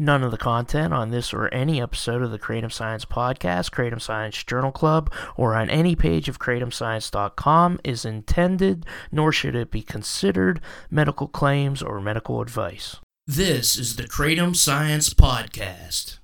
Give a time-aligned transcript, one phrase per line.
[0.00, 4.02] None of the content on this or any episode of the Kratom Science Podcast, Kratom
[4.02, 9.82] Science Journal Club, or on any page of kratomscience.com is intended, nor should it be
[9.82, 10.60] considered
[10.90, 12.96] medical claims or medical advice.
[13.28, 16.18] This is the Kratom Science Podcast.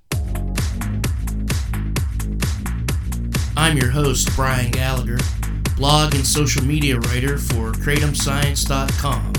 [3.57, 5.19] I'm your host, Brian Gallagher,
[5.77, 9.33] blog and social media writer for kratomscience.com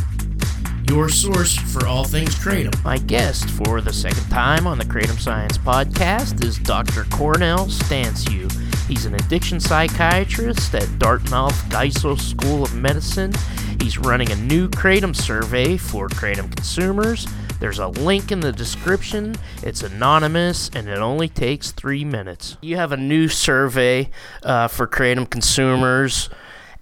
[0.92, 2.84] your source for all things Kratom.
[2.84, 7.05] My guest for the second time on the Kratom Science podcast is Dr.
[7.05, 8.52] Cornel Stanciu.
[8.90, 13.32] He's an addiction psychiatrist at Dartmouth Geisel School of Medicine.
[13.80, 17.26] He's running a new Kratom survey for Kratom consumers.
[17.62, 19.35] There's a link in the description.
[19.63, 22.58] It's anonymous and it only takes three minutes.
[22.60, 24.10] You have a new survey
[24.44, 26.30] uh, for Kratom consumers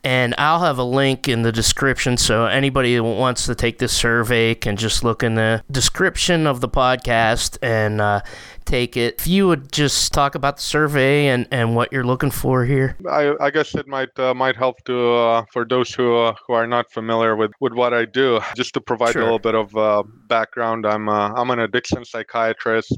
[0.03, 3.93] and I'll have a link in the description so anybody who wants to take this
[3.93, 8.21] survey can just look in the description of the podcast and uh,
[8.65, 9.15] take it.
[9.19, 12.95] If you would just talk about the survey and, and what you're looking for here.
[13.09, 16.53] I, I guess it might uh, might help to uh, for those who uh, who
[16.53, 18.39] are not familiar with, with what I do.
[18.55, 19.21] Just to provide sure.
[19.21, 22.97] a little bit of uh, background, I'm uh, I'm an addiction psychiatrist.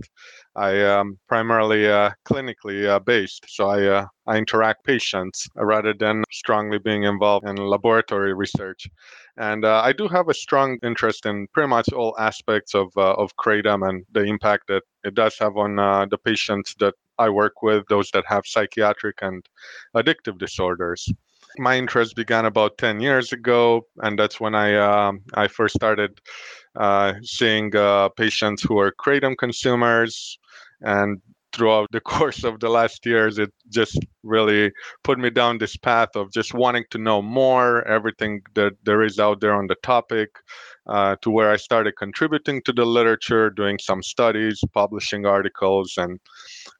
[0.55, 6.23] I am primarily uh, clinically uh, based, so I uh, I interact patients rather than
[6.31, 8.87] strongly being involved in laboratory research.
[9.37, 13.13] And uh, I do have a strong interest in pretty much all aspects of uh,
[13.13, 17.29] of kratom and the impact that it does have on uh, the patients that I
[17.29, 19.45] work with, those that have psychiatric and
[19.95, 21.07] addictive disorders
[21.57, 26.19] my interest began about 10 years ago and that's when i um, i first started
[26.79, 30.37] uh, seeing uh, patients who are kratom consumers
[30.81, 31.21] and
[31.53, 34.71] throughout the course of the last years it just really
[35.03, 39.19] put me down this path of just wanting to know more everything that there is
[39.19, 40.29] out there on the topic
[40.87, 46.19] uh, to where i started contributing to the literature doing some studies publishing articles and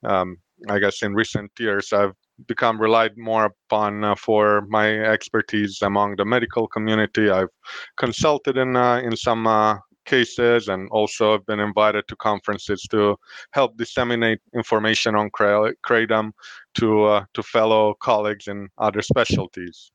[0.06, 0.38] um,
[0.70, 2.14] i guess in recent years i've
[2.48, 7.54] become relied more upon uh, for my expertise among the medical community i've
[7.98, 13.16] consulted in uh, in some uh, cases and also have been invited to conferences to
[13.52, 16.32] help disseminate information on kratom
[16.74, 19.92] to uh, to fellow colleagues in other specialties.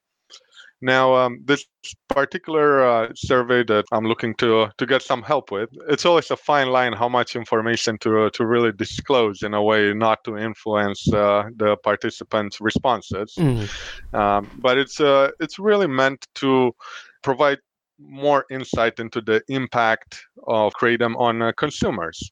[0.82, 1.64] Now, um, this
[2.08, 6.36] particular uh, survey that I'm looking to to get some help with, it's always a
[6.36, 11.10] fine line how much information to to really disclose in a way not to influence
[11.12, 13.34] uh, the participants' responses.
[13.38, 13.68] Mm.
[14.14, 16.72] Um, but it's uh, it's really meant to
[17.22, 17.58] provide
[17.98, 22.30] more insight into the impact of kratom on uh, consumers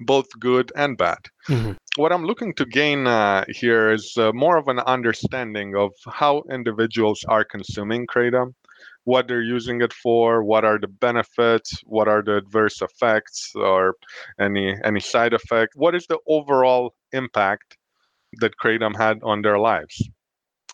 [0.00, 1.18] both good and bad
[1.48, 1.72] mm-hmm.
[1.96, 6.42] what i'm looking to gain uh, here is uh, more of an understanding of how
[6.50, 8.54] individuals are consuming kratom
[9.04, 13.94] what they're using it for what are the benefits what are the adverse effects or
[14.38, 17.76] any any side effect what is the overall impact
[18.40, 20.08] that kratom had on their lives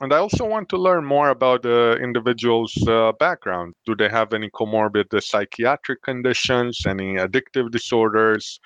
[0.00, 3.74] and I also want to learn more about the individual's uh, background.
[3.86, 8.60] Do they have any comorbid uh, psychiatric conditions, any addictive disorders?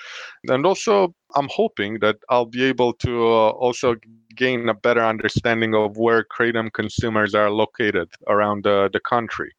[0.49, 3.95] And also, I'm hoping that I'll be able to uh, also
[4.35, 9.51] gain a better understanding of where kratom consumers are located around the, country.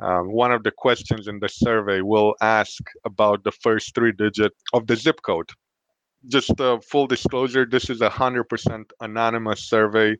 [0.00, 4.52] Um, one of the questions in the survey will ask about the first three digit
[4.72, 5.50] of the zip code
[6.26, 10.16] just uh, full disclosure this is a 100% anonymous survey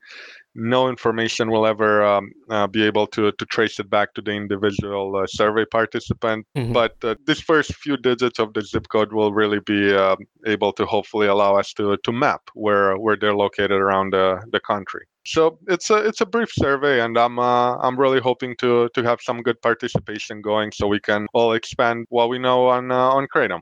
[0.58, 4.32] no information will ever um, uh, be able to, to trace it back to the
[4.32, 6.44] individual uh, survey participant.
[6.56, 6.72] Mm-hmm.
[6.72, 10.72] But uh, this first few digits of the zip code will really be um, able
[10.72, 15.06] to hopefully allow us to, to map where where they're located around the, the country.
[15.24, 19.02] So it's a it's a brief survey, and I'm uh, I'm really hoping to to
[19.02, 22.96] have some good participation going, so we can all expand what we know on uh,
[22.96, 23.60] on kratom.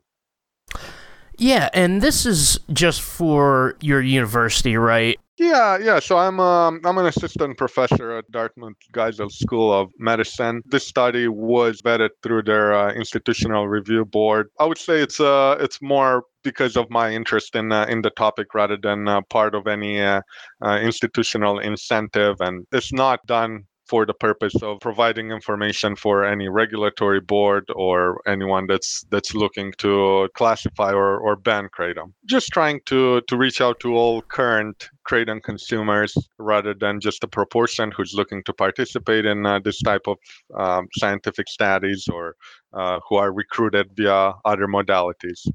[1.39, 5.19] Yeah, and this is just for your university, right?
[5.39, 5.99] Yeah, yeah.
[5.99, 10.63] So I'm um, I'm an assistant professor at Dartmouth Geisel School of Medicine.
[10.65, 14.49] This study was vetted through their uh, institutional review board.
[14.59, 18.11] I would say it's uh it's more because of my interest in uh, in the
[18.11, 20.23] topic rather than uh, part of any uh,
[20.65, 26.49] uh, institutional incentive, and it's not done for the purpose of providing information for any
[26.49, 32.13] regulatory board or anyone that's that's looking to classify or, or ban kratom.
[32.27, 37.29] Just trying to to reach out to all current kratom consumers rather than just a
[37.29, 40.17] proportion who's looking to participate in uh, this type of
[40.59, 42.35] um, scientific studies or
[42.73, 45.47] uh, who are recruited via other modalities.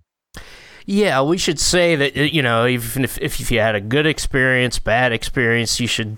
[0.85, 4.79] Yeah, we should say that you know even if if you had a good experience,
[4.79, 6.17] bad experience, you should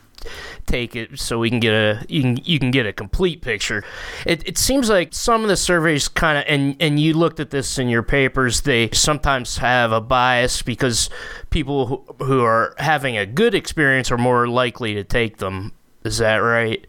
[0.66, 3.84] take it so we can get a you can you can get a complete picture.
[4.26, 7.50] It it seems like some of the surveys kind of and and you looked at
[7.50, 8.62] this in your papers.
[8.62, 11.10] They sometimes have a bias because
[11.50, 15.74] people who, who are having a good experience are more likely to take them.
[16.04, 16.86] Is that right?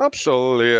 [0.00, 0.78] Absolutely.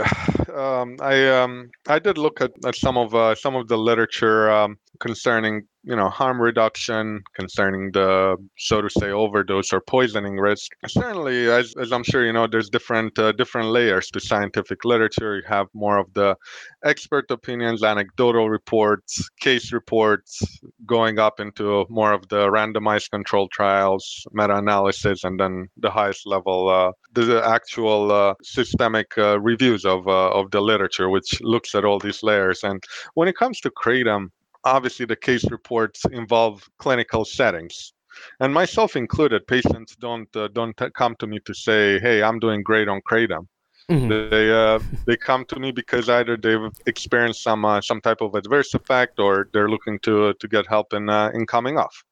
[0.54, 4.50] Um, I um, I did look at, at some of uh, some of the literature
[4.50, 10.72] um, concerning you know harm reduction concerning the so to say overdose or poisoning risk.
[10.86, 15.36] Certainly as, as i'm sure you know there's different uh, different layers to scientific literature.
[15.36, 16.36] You have more of the
[16.84, 20.42] expert opinions anecdotal reports case reports
[20.84, 26.68] going up into more of the randomized controlled trials meta-analysis and then the highest level
[26.68, 31.84] uh, the actual uh, systemic uh, reviews of uh, of the literature which looks at
[31.84, 32.62] all these layers.
[32.62, 32.82] And
[33.14, 34.30] when it comes to kratom
[34.64, 37.92] obviously the case reports involve clinical settings.
[38.40, 42.38] And myself included patients don't uh, don't t- come to me to say hey i'm
[42.38, 43.46] doing great on kratom.
[43.90, 44.08] Mm-hmm.
[44.30, 48.34] they uh, they come to me because either they've experienced some uh, some type of
[48.34, 52.04] adverse effect or they're looking to to get help in uh, in coming off.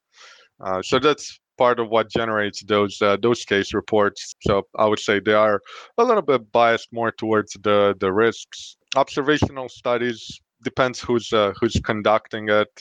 [0.59, 4.35] Uh, so that's part of what generates those uh, those case reports.
[4.41, 5.61] So i would say they are
[5.97, 8.77] a little bit biased more towards the the risks.
[8.95, 12.73] Observational studies depends who's uh, who's conducting it.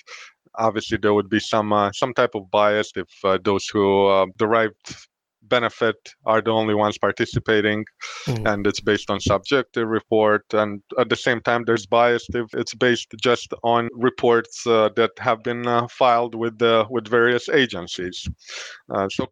[0.67, 4.27] Obviously, there would be some uh, some type of bias if uh, those who uh,
[4.45, 4.87] derived
[5.49, 7.85] benefit are the only ones participating
[8.27, 8.53] mm.
[8.53, 12.75] and it's based on subjective report and at the same time there's bias if it's
[12.75, 18.29] based just on reports uh, that have been uh, filed with the with various agencies
[18.93, 19.23] uh, so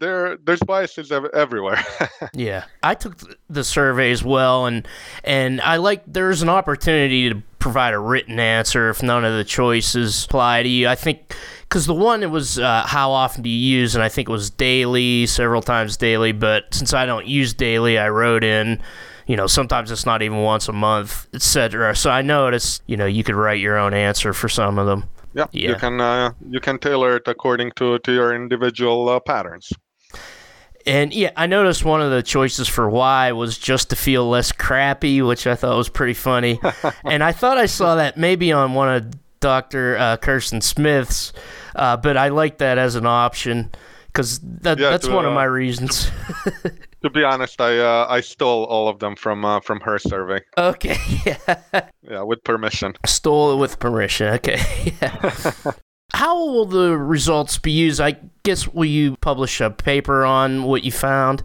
[0.00, 1.82] there there's biases everywhere.
[2.34, 3.16] yeah, I took
[3.48, 4.86] the survey as well, and
[5.22, 9.42] and I like there's an opportunity to provide a written answer if none of the
[9.42, 10.86] choices apply to you.
[10.86, 14.10] I think because the one it was uh, how often do you use, and I
[14.10, 16.32] think it was daily, several times daily.
[16.32, 18.82] But since I don't use daily, I wrote in.
[19.26, 21.96] You know, sometimes it's not even once a month, etc.
[21.96, 25.08] So I noticed, you know, you could write your own answer for some of them.
[25.32, 25.70] Yeah, yeah.
[25.70, 29.72] you can uh, you can tailor it according to to your individual uh, patterns.
[30.86, 34.52] And yeah, I noticed one of the choices for why was just to feel less
[34.52, 36.60] crappy, which I thought was pretty funny.
[37.04, 39.96] and I thought I saw that maybe on one of Dr.
[39.96, 41.32] Uh, Kirsten Smith's,
[41.74, 43.70] uh, but I like that as an option
[44.06, 46.10] because that, yeah, that's to, one uh, of my reasons.
[47.02, 50.40] to be honest, I uh, I stole all of them from uh, from her survey.
[50.56, 50.96] Okay.
[51.26, 51.88] Yeah.
[52.02, 52.94] Yeah, with permission.
[53.06, 54.34] Stole it with permission.
[54.34, 54.60] Okay.
[55.00, 55.72] Yeah.
[56.14, 58.00] How will the results be used?
[58.00, 61.42] I guess will you publish a paper on what you found?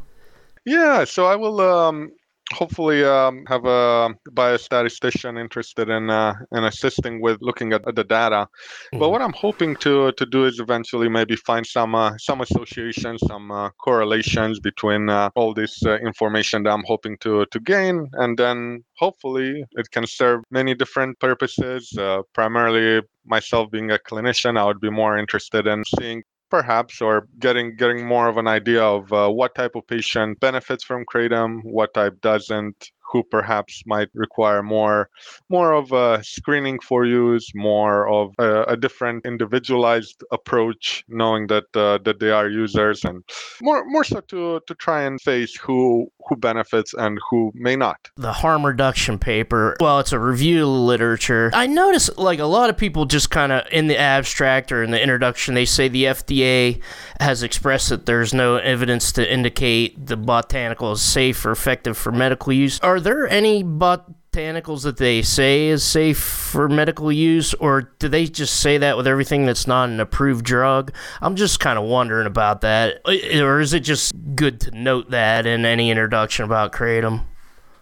[0.63, 2.11] Yeah, so I will um,
[2.53, 8.47] hopefully um, have a biostatistician interested in uh, in assisting with looking at, the data.
[8.47, 8.99] Mm-hmm.
[8.99, 13.21] But what I'm hoping to to do is eventually maybe find some uh, some associations,
[13.27, 18.09] some uh, correlations between uh, all this uh, information that I'm hoping to to gain,
[18.13, 21.91] and then hopefully it can serve many different purposes.
[21.97, 27.27] Uh, primarily, myself being a clinician, I would be more interested in seeing perhaps or
[27.39, 31.61] getting getting more of an idea of uh, what type of patient benefits from kratom
[31.63, 35.09] what type doesn't who perhaps might require more
[35.49, 41.65] more of a screening for use more of a, a different individualized approach knowing that
[41.75, 43.23] uh, that they are users and
[43.61, 48.09] more more so to to try and face who who benefits and who may not.
[48.15, 49.75] The harm reduction paper.
[49.79, 51.51] Well it's a review literature.
[51.53, 54.91] I notice like a lot of people just kind of in the abstract or in
[54.91, 56.79] the introduction they say the fda
[57.19, 62.11] has expressed that there's no evidence to indicate the botanical is safe or effective for
[62.11, 62.79] medical use.
[62.79, 68.25] Are there any botanicals that they say is safe for medical use, or do they
[68.25, 70.93] just say that with everything that's not an approved drug?
[71.21, 73.01] I'm just kind of wondering about that.
[73.05, 77.25] Or is it just good to note that in any introduction about kratom?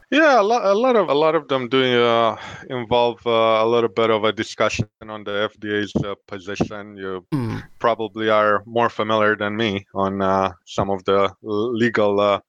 [0.09, 2.37] Yeah, a lot, a lot of a lot of them do uh,
[2.69, 6.95] involve uh, a little bit of a discussion on the FDA's uh, position.
[6.95, 7.61] You mm.
[7.79, 12.39] probably are more familiar than me on uh, some of the legal uh,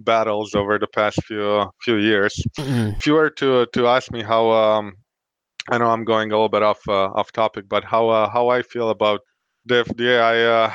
[0.00, 2.34] battles over the past few few years.
[2.58, 2.96] Mm-hmm.
[2.98, 4.94] If you were to to ask me how, um,
[5.70, 8.62] I know I'm going a little bit off uh, off topic, but how how I
[8.62, 9.20] feel about
[9.66, 10.74] the FDA, I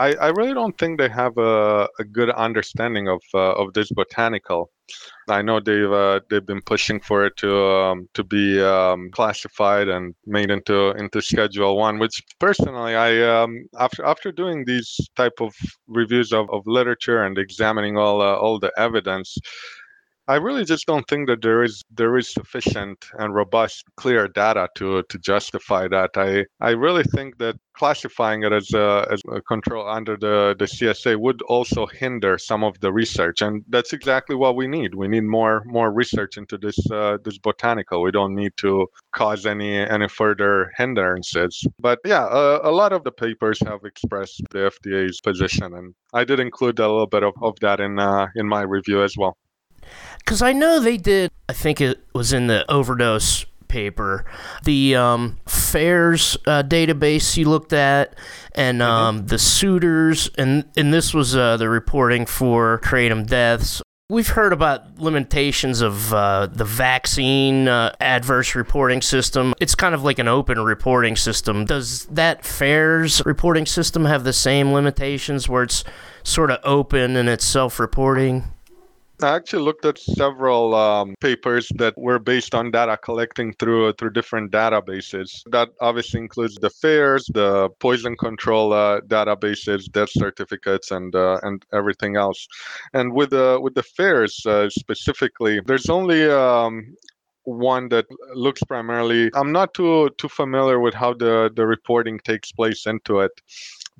[0.00, 3.90] I, I really don't think they have a, a good understanding of uh, of this
[3.92, 4.70] botanical.
[5.28, 9.88] I know they've uh, they've been pushing for it to um, to be um, classified
[9.88, 15.38] and made into into Schedule One, which personally I um, after after doing these type
[15.40, 15.52] of
[15.86, 19.36] reviews of, of literature and examining all uh, all the evidence,
[20.30, 24.68] I really just don't think that there is there is sufficient and robust, clear data
[24.76, 26.10] to to justify that.
[26.14, 30.66] I I really think that classifying it as a, as a control under the, the
[30.66, 34.94] CSA would also hinder some of the research, and that's exactly what we need.
[34.94, 38.00] We need more more research into this uh, this botanical.
[38.00, 38.86] We don't need to
[39.20, 41.66] cause any any further hindrances.
[41.80, 46.22] But yeah, uh, a lot of the papers have expressed the FDA's position, and I
[46.22, 49.36] did include a little bit of, of that in uh, in my review as well.
[50.24, 54.26] Because I know they did, I think it was in the overdose paper,
[54.64, 58.14] the um, FAERS uh, database you looked at,
[58.54, 58.90] and mm-hmm.
[58.90, 59.26] um, mm-hmm.
[59.28, 63.80] the suitors, and, and this was uh, the reporting for kratom deaths.
[64.10, 69.54] We've heard about limitations of uh, the vaccine uh, adverse reporting system.
[69.60, 71.64] It's kind of like an open reporting system.
[71.64, 75.84] Does that FAERS reporting system have the same limitations where it's
[76.24, 78.52] sort of open and it's self reporting?
[79.22, 84.12] I actually looked at several um, papers that were based on data collecting through through
[84.12, 85.42] different databases.
[85.50, 91.64] That obviously includes the FAERS, the poison control uh, databases, death certificates, and uh, and
[91.72, 92.46] everything else.
[92.92, 96.94] And with the with the FAERS uh, specifically, there's only um,
[97.44, 99.30] one that looks primarily.
[99.34, 103.32] I'm not too too familiar with how the the reporting takes place into it.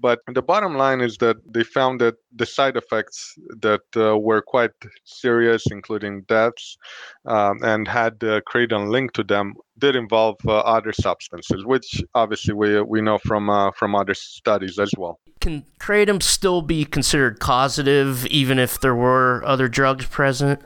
[0.01, 4.41] But the bottom line is that they found that the side effects that uh, were
[4.41, 4.71] quite
[5.05, 6.79] serious, including deaths,
[7.27, 12.55] um, and had the kratom linked to them, did involve uh, other substances, which obviously
[12.55, 15.21] we we know from uh, from other studies as well.
[15.41, 20.61] Can kratom still be considered causative, even if there were other drugs present?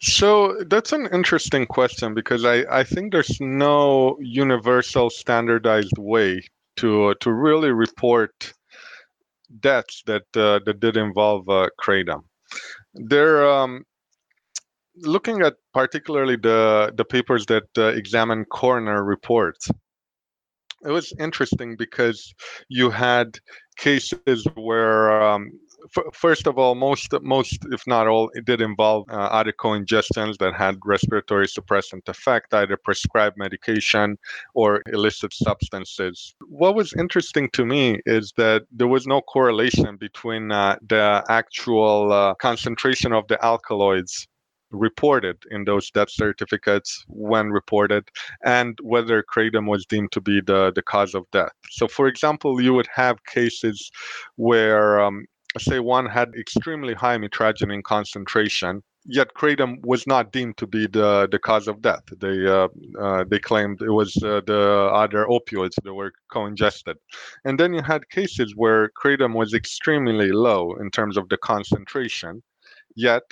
[0.00, 6.42] So that's an interesting question because I, I think there's no universal standardized way
[6.78, 8.52] to to really report
[9.60, 12.22] deaths that uh, that did involve uh, kratom.
[12.94, 13.84] They're um,
[14.96, 19.68] looking at particularly the the papers that uh, examine coroner reports.
[20.84, 22.32] It was interesting because
[22.68, 23.38] you had
[23.76, 25.50] cases where um,
[26.12, 30.54] first of all, most, most, if not all, it did involve uh, other co-ingestions that
[30.54, 34.18] had respiratory suppressant effect, either prescribed medication
[34.54, 36.34] or illicit substances.
[36.48, 42.12] What was interesting to me is that there was no correlation between uh, the actual
[42.12, 44.26] uh, concentration of the alkaloids
[44.70, 48.04] reported in those death certificates when reported
[48.44, 51.52] and whether kratom was deemed to be the, the cause of death.
[51.70, 53.90] So, for example, you would have cases
[54.36, 55.24] where um,
[55.58, 61.28] say one had extremely high mitragynine concentration, yet kratom was not deemed to be the,
[61.30, 62.04] the cause of death.
[62.20, 62.68] They uh,
[63.00, 66.96] uh, they claimed it was uh, the other opioids that were co-ingested,
[67.44, 72.42] and then you had cases where kratom was extremely low in terms of the concentration,
[72.94, 73.24] yet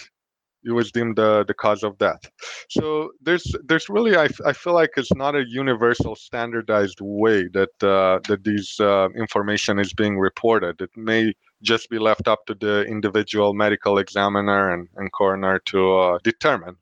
[0.67, 2.29] it was deemed the, the cause of death.
[2.69, 7.71] So there's there's really I, I feel like it's not a universal standardized way that
[7.83, 10.81] uh, that these uh, information is being reported.
[10.81, 15.97] It may just be left up to the individual medical examiner and, and coroner to
[15.99, 16.77] uh, determine.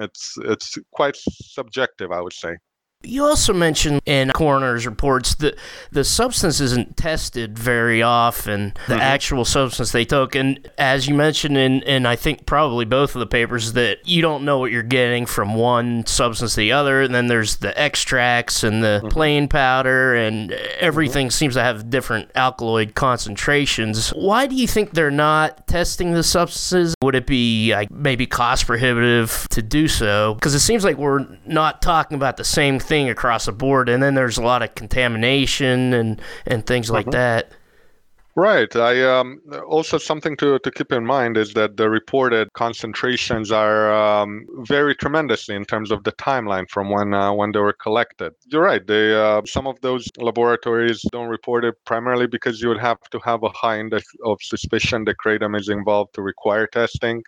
[0.00, 2.56] It's it's quite subjective, I would say.
[3.04, 5.56] You also mentioned in coroner's reports that
[5.90, 9.00] the substance isn't tested very often, the mm-hmm.
[9.00, 10.34] actual substance they took.
[10.34, 14.22] And as you mentioned in, in, I think probably both of the papers, that you
[14.22, 17.02] don't know what you're getting from one substance to the other.
[17.02, 19.08] And then there's the extracts and the mm-hmm.
[19.08, 21.32] plain powder, and everything mm-hmm.
[21.32, 24.10] seems to have different alkaloid concentrations.
[24.10, 26.94] Why do you think they're not testing the substances?
[27.02, 30.34] Would it be like maybe cost prohibitive to do so?
[30.34, 34.02] Because it seems like we're not talking about the same thing across the board, and
[34.02, 37.12] then there's a lot of contamination and and things like mm-hmm.
[37.12, 37.52] that.
[38.36, 38.74] Right.
[38.74, 43.92] I um, also something to, to keep in mind is that the reported concentrations are
[43.94, 48.32] um, very tremendous in terms of the timeline from when uh, when they were collected.
[48.46, 48.84] You're right.
[48.84, 53.20] They uh, some of those laboratories don't report it primarily because you would have to
[53.20, 57.22] have a high index of suspicion that kratom is involved to require testing,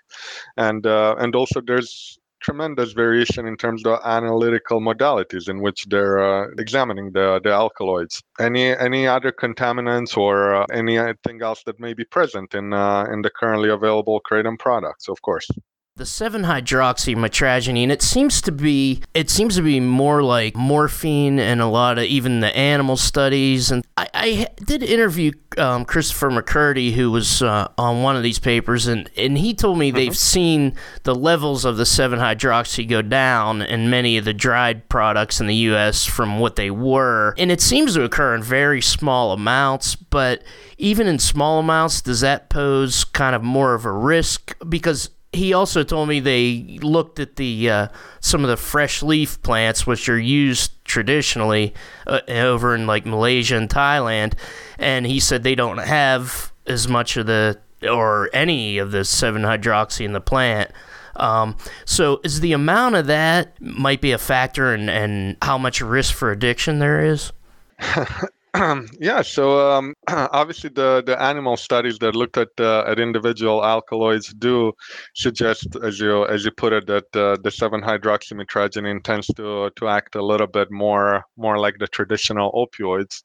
[0.56, 6.18] and uh, and also there's tremendous variation in terms of analytical modalities in which they're
[6.18, 8.22] uh, examining the, the alkaloids.
[8.38, 13.22] Any any other contaminants or uh, anything else that may be present in uh, in
[13.22, 15.48] the currently available kratom products, of course.
[15.96, 21.66] The 7-hydroxymitragynine, it seems to be it seems to be more like morphine and a
[21.66, 23.70] lot of even the animal studies.
[23.70, 28.38] And I, I did interview um, Christopher McCurdy, who was uh, on one of these
[28.38, 30.14] papers, and, and he told me they've uh-huh.
[30.14, 30.74] seen
[31.04, 35.54] the levels of the 7-hydroxy go down in many of the dried products in the
[35.54, 36.04] U.S.
[36.04, 37.34] from what they were.
[37.38, 40.42] And it seems to occur in very small amounts, but
[40.76, 44.54] even in small amounts, does that pose kind of more of a risk?
[44.68, 47.88] Because he also told me they looked at the uh,
[48.20, 51.74] some of the fresh leaf plants which are used traditionally
[52.06, 54.34] uh, over in like Malaysia and Thailand,
[54.78, 59.42] and he said they don't have as much of the or any of the 7
[59.42, 60.70] hydroxy in the plant.
[61.16, 66.14] Um, so is the amount of that might be a factor in how much risk
[66.14, 67.32] for addiction there is?
[69.00, 74.32] yeah, so um, obviously the, the animal studies that looked at uh, at individual alkaloids
[74.34, 74.72] do
[75.14, 79.88] suggest, as you as you put it, that uh, the seven hydroxymitragynine tends to to
[79.88, 83.24] act a little bit more more like the traditional opioids,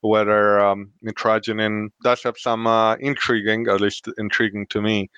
[0.00, 0.90] whether um,
[2.02, 5.08] does have some uh, intriguing, at least intriguing to me,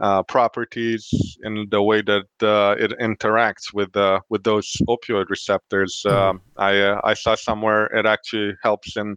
[0.00, 6.02] uh, properties in the way that uh, it interacts with uh, with those opioid receptors.
[6.06, 6.12] Mm.
[6.12, 9.16] Um, I I saw somewhere it actually helps in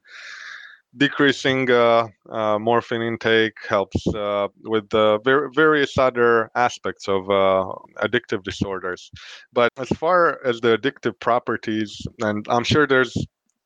[0.97, 7.65] decreasing uh, uh, morphine intake helps uh, with the ver- various other aspects of uh,
[7.97, 9.09] addictive disorders.
[9.51, 13.15] But as far as the addictive properties, and I'm sure there's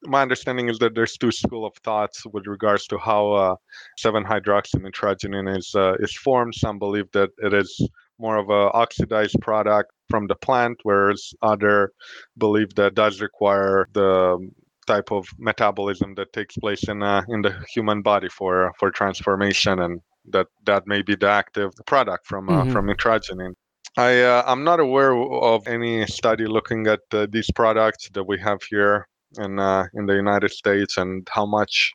[0.04, 3.56] my understanding is that there's two school of thoughts with regards to how uh,
[4.00, 6.54] 7-hydroxymitragynine is uh, is formed.
[6.56, 7.90] Some believe that it is
[8.20, 11.92] more of a oxidized product from the plant, whereas other
[12.38, 14.50] believe that does require the
[14.86, 19.80] type of metabolism that takes place in uh, in the human body for for transformation,
[19.80, 22.72] and that that may be the active product from uh, mm-hmm.
[22.72, 23.54] from mitragynine.
[23.98, 28.40] I uh, I'm not aware of any study looking at uh, these products that we
[28.40, 29.08] have here
[29.38, 31.94] in uh, in the United States and how much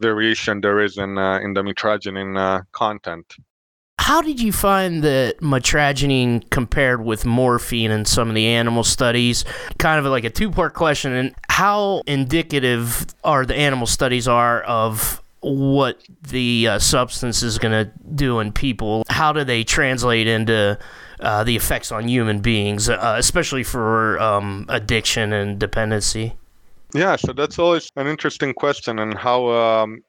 [0.00, 3.34] variation there is in uh, in the mitragynine content.
[3.98, 9.44] How did you find that mitragynine compared with morphine in some of the animal studies?
[9.78, 11.12] Kind of like a two part question.
[11.12, 17.72] And how indicative are the animal studies are of what the uh, substance is going
[17.72, 19.04] to do in people?
[19.08, 20.78] How do they translate into
[21.20, 26.34] uh, the effects on human beings, uh, especially for um, addiction and dependency?
[26.94, 30.00] Yeah, so that's always an interesting question, and how um,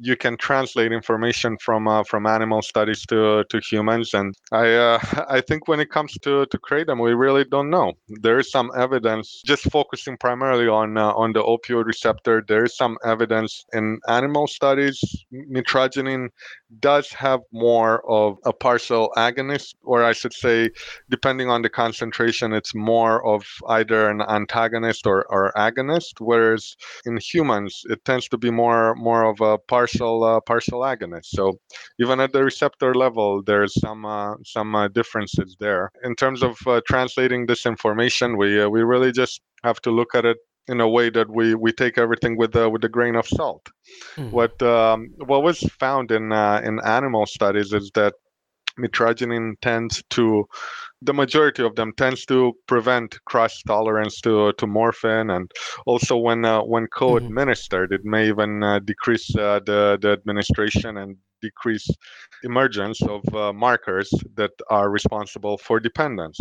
[0.00, 4.98] you can translate information from uh, from animal studies to to humans and i uh,
[5.28, 7.92] i think when it comes to to kratom we really don't know.
[8.08, 12.76] There is some evidence just focusing primarily on uh, on the opioid receptor there is
[12.76, 14.98] some evidence in animal studies
[15.32, 16.28] mitragynine
[16.80, 20.70] does have more of a partial agonist or i should say
[21.08, 27.16] depending on the concentration it's more of either an antagonist or, or agonist whereas in
[27.16, 31.26] humans it tends to be more more of a partial partial uh, partial agonist.
[31.26, 31.58] So
[31.98, 35.90] even at the receptor level, there's some uh, some uh, differences there.
[36.04, 40.14] In terms of uh, translating this information, we uh, we really just have to look
[40.14, 43.16] at it in a way that we we take everything with a with a grain
[43.16, 43.68] of salt.
[44.16, 44.30] Mm.
[44.30, 48.14] What um, what was found in uh, in animal studies is that
[48.78, 50.44] mitragynine tends to
[51.02, 55.50] the majority of them tends to prevent cross tolerance to to morphine and
[55.86, 56.98] also when uh, when mm-hmm.
[56.98, 61.88] co-administered it may even uh, decrease uh, the the administration and decrease
[62.42, 66.38] emergence of uh, markers that are responsible for dependence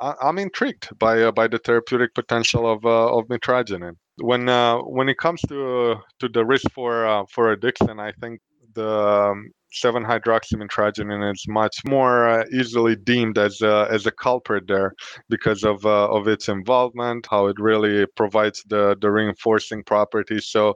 [0.00, 4.46] I, am intrigued by uh, by the therapeutic potential of uh, of mitragynine when
[4.96, 8.40] when it comes to to the risk for for addiction i think
[8.78, 14.66] the um, 7 hydroxymitragynine is much more uh, easily deemed as a, as a culprit
[14.66, 14.92] there
[15.28, 20.46] because of uh, of its involvement how it really provides the the reinforcing properties.
[20.48, 20.74] So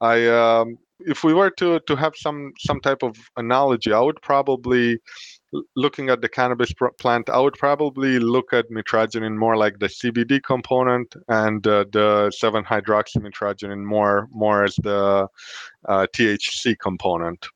[0.00, 4.20] i um, if we were to to have some some type of analogy i would
[4.22, 4.98] probably
[5.76, 10.42] looking at the cannabis plant i would probably look at mitragynine more like the cbd
[10.42, 15.26] component and uh, the 7 hydroxymitragynine more more as the
[15.86, 17.46] uh, thc component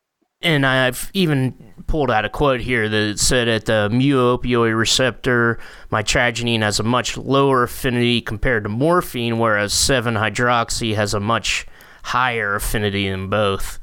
[0.41, 5.59] and I've even pulled out a quote here that said at the mu opioid receptor,
[5.91, 11.67] mitragynine has a much lower affinity compared to morphine, whereas 7 hydroxy has a much
[12.05, 13.81] higher affinity than both.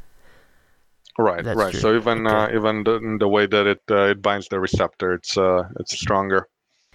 [1.17, 1.71] Right, That's right.
[1.71, 1.79] True.
[1.79, 2.35] So even okay.
[2.35, 5.97] uh, even the, the, way that it uh, it binds the receptor, it's uh, it's
[5.97, 6.47] stronger.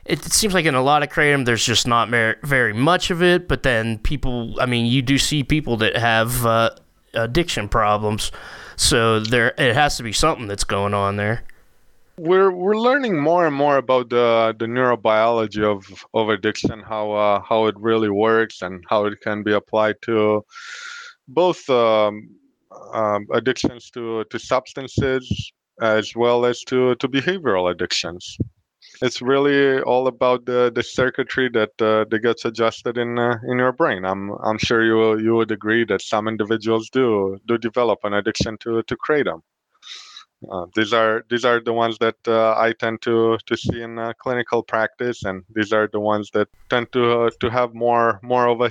[0.05, 3.11] It, it seems like in a lot of kratom, there's just not very, very much
[3.11, 3.49] of it.
[3.49, 6.71] But then people, I mean, you do see people that have uh,
[7.15, 8.31] addiction problems
[8.81, 11.45] so there, it has to be something that's going on there.
[12.17, 17.43] We're we're learning more and more about the the neurobiology of of addiction, how uh,
[17.43, 20.47] how it really works, and how it can be applied to
[21.29, 22.31] both um,
[22.93, 28.37] um, addictions to to substances as well as to to behavioral addictions
[29.03, 33.59] it's really all about the, the circuitry that uh, that gets adjusted in uh, in
[33.59, 34.05] your brain.
[34.05, 38.59] I'm I'm sure you you would agree that some individuals do do develop an addiction
[38.59, 39.43] to to kratom.
[40.51, 43.99] Uh, these are these are the ones that uh, I tend to to see in
[43.99, 48.21] uh, clinical practice, and these are the ones that tend to uh, to have more
[48.23, 48.71] more of a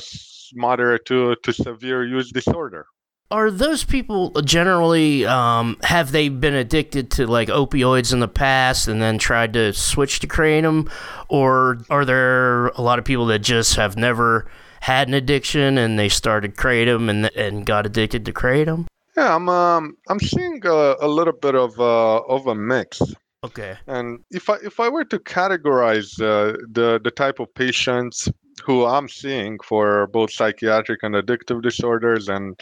[0.53, 2.87] moderate to to severe use disorder.
[3.31, 8.87] Are those people generally um, have they been addicted to like opioids in the past
[8.87, 10.91] and then tried to switch to kratom,
[11.27, 14.49] or are there a lot of people that just have never
[14.81, 18.87] had an addiction and they started kratom and and got addicted to kratom?
[19.15, 22.99] Yeah, I'm um, I'm seeing a, a little bit of uh, of a mix.
[23.43, 23.77] Okay.
[23.85, 28.27] And if I if I were to categorize uh, the the type of patients
[28.65, 32.59] who I'm seeing for both psychiatric and addictive disorders and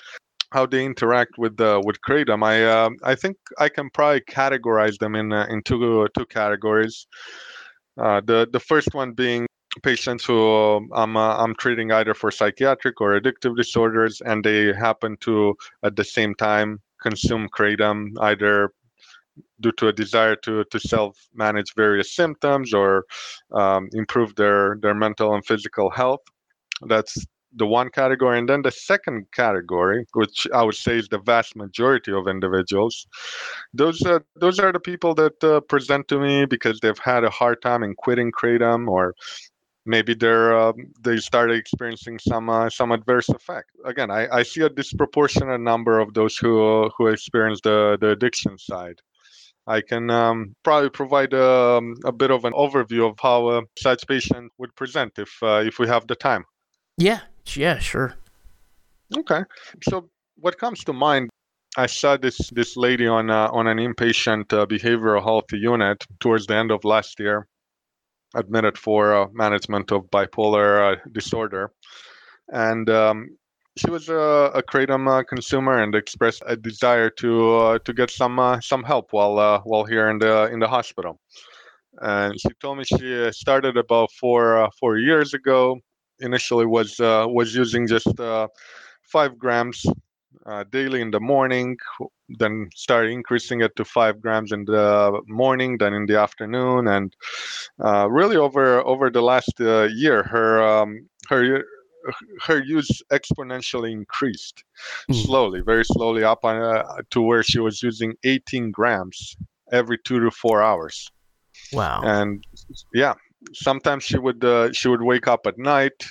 [0.52, 4.98] how they interact with the with kratom, I uh, I think I can probably categorize
[4.98, 7.08] them in uh, in two two categories.
[7.98, 9.48] Uh, the the first one being
[9.84, 15.18] patients who I'm uh, I'm treating either for psychiatric or addictive disorders, and they happen
[15.22, 18.72] to at the same time consume kratom either
[19.60, 23.06] due to a desire to to self manage various symptoms or
[23.52, 26.22] um, improve their their mental and physical health.
[26.88, 31.20] That's the one category and then the second category which i would say is the
[31.20, 33.08] vast majority of individuals
[33.74, 37.30] those are those are the people that uh, present to me because they've had a
[37.30, 39.14] hard time in quitting kratom or
[39.88, 43.72] maybe they're um, they started experiencing some uh, some adverse effect.
[43.86, 48.58] Again, I, I see a disproportionate number of those who who experience the the addiction
[48.60, 49.00] side.
[49.66, 54.08] I can um, probably provide um, a bit of an overview of how uh, such
[54.08, 56.46] patient would present if uh, if we have the time.
[56.98, 57.22] Yeah,
[57.56, 58.16] yeah, sure.
[59.16, 59.44] Okay,
[59.84, 61.30] so what comes to mind?
[61.78, 66.48] I saw this this lady on uh, on an inpatient uh, behavioral health unit towards
[66.48, 67.48] the end of last year
[68.36, 71.72] admitted for uh, management of bipolar uh, disorder.
[72.50, 73.38] And um,
[73.78, 78.10] she was a, a kratom uh, consumer and expressed a desire to uh, to get
[78.10, 81.20] some some help while while here in the in the hospital.
[82.00, 85.80] And she told me she started about four four years ago.
[86.20, 88.08] Initially was was using just
[89.04, 89.86] five grams
[90.48, 91.78] uh, daily in the morning,
[92.40, 97.16] then started increasing it to five grams in the morning, then in the afternoon, and
[97.84, 101.64] uh, really over over the last uh, year, her um, her
[102.46, 104.64] her use exponentially increased
[105.12, 105.26] mm.
[105.26, 109.36] slowly, very slowly up on, uh, to where she was using 18 grams
[109.74, 111.12] every two to four hours.
[111.74, 112.02] Wow!
[112.04, 112.46] And
[112.94, 113.16] yeah,
[113.54, 116.06] sometimes she would uh, she would wake up at night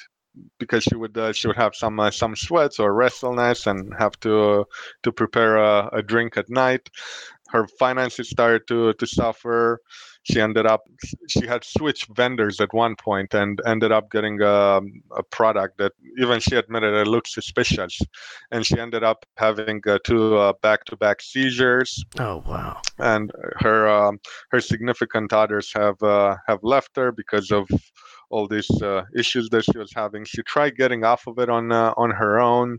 [0.58, 4.18] because she would uh, she would have some uh, some sweats or restlessness and have
[4.20, 4.64] to uh,
[5.02, 6.88] to prepare a, a, drink at night.
[7.48, 9.80] Her finances started to to suffer.
[10.28, 10.82] She ended up
[11.28, 14.80] she had switched vendors at one point and ended up getting a,
[15.16, 18.00] a product that even she admitted it looked suspicious,
[18.50, 22.04] and she ended up having uh, two uh, back-to-back seizures.
[22.18, 22.80] Oh wow!
[22.98, 24.18] And her um,
[24.50, 27.68] her significant others have uh, have left her because of
[28.28, 30.24] all these uh, issues that she was having.
[30.24, 32.78] She tried getting off of it on uh, on her own.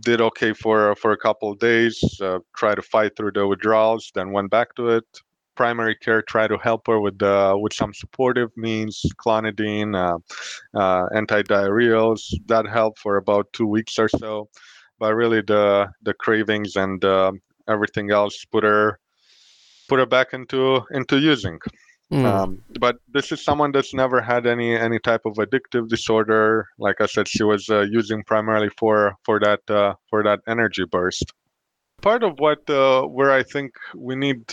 [0.00, 1.98] Did okay for for a couple of days.
[2.20, 4.12] Uh, tried to fight through the withdrawals.
[4.14, 5.06] Then went back to it.
[5.54, 10.18] Primary care try to help her with uh, with some supportive means, clonidine, uh,
[10.78, 12.22] uh, antidiarrheals.
[12.46, 14.48] That helped for about two weeks or so.
[14.98, 17.04] But really, the the cravings and
[17.68, 18.98] everything else put her
[19.88, 21.58] put her back into into using.
[22.12, 22.24] Mm.
[22.26, 26.68] Um, but this is someone that's never had any any type of addictive disorder.
[26.78, 30.84] Like I said, she was uh, using primarily for for that uh, for that energy
[30.84, 31.32] burst.
[32.02, 34.44] Part of what uh, where I think we need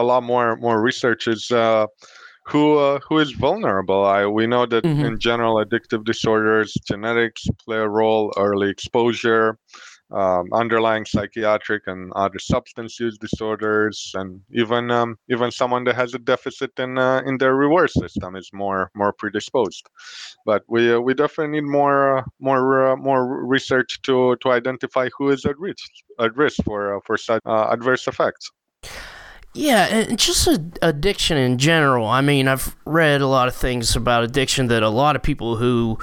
[0.00, 1.86] a lot more more research is uh,
[2.46, 4.04] who uh, who is vulnerable.
[4.04, 5.04] I we know that mm-hmm.
[5.04, 9.58] in general addictive disorders, genetics play a role, early exposure
[10.10, 16.14] um, underlying psychiatric and other substance use disorders, and even um, even someone that has
[16.14, 19.86] a deficit in uh, in their reward system is more more predisposed.
[20.46, 25.08] But we uh, we definitely need more uh, more uh, more research to to identify
[25.18, 28.50] who is at risk at risk for uh, for such uh, adverse effects.
[29.58, 30.46] Yeah, and just
[30.82, 32.06] addiction in general.
[32.06, 35.56] I mean, I've read a lot of things about addiction that a lot of people
[35.56, 35.98] who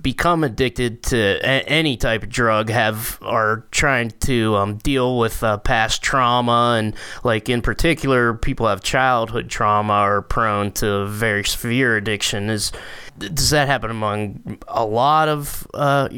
[0.00, 5.42] become addicted to a- any type of drug have are trying to um, deal with
[5.44, 6.94] uh, past trauma and
[7.24, 12.70] like in particular people have childhood trauma are prone to very severe addiction is
[13.18, 16.08] does that happen among a lot of uh,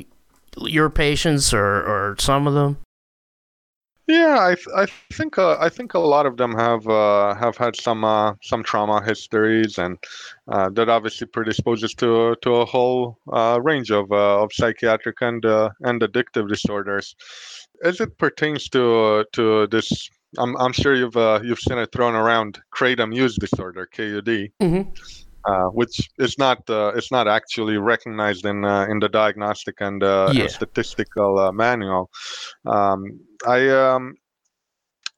[0.58, 2.76] your patients or, or some of them
[4.10, 7.56] yeah, I, th- I think uh, I think a lot of them have uh, have
[7.56, 9.98] had some uh, some trauma histories, and
[10.48, 15.44] uh, that obviously predisposes to to a whole uh, range of uh, of psychiatric and
[15.44, 17.14] and addictive disorders.
[17.84, 22.60] As it pertains to to this I'm I'm sure you've you've seen it thrown around
[22.74, 24.50] kratom use disorder KUD.
[24.60, 24.90] Mm-hmm.
[25.46, 30.02] Uh, which is not uh, it's not actually recognized in uh, in the diagnostic and,
[30.02, 30.42] uh, yeah.
[30.42, 32.10] and statistical uh, manual.
[32.66, 34.16] Um, I um,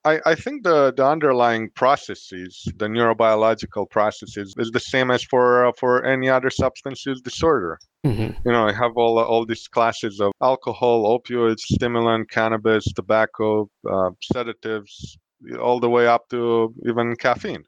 [0.04, 5.66] I, I think the, the underlying processes, the neurobiological processes, is the same as for
[5.66, 7.78] uh, for any other substance use disorder.
[8.04, 8.36] Mm-hmm.
[8.44, 14.10] You know, I have all all these classes of alcohol, opioids, stimulant, cannabis, tobacco, uh,
[14.32, 15.18] sedatives,
[15.60, 17.64] all the way up to even caffeine.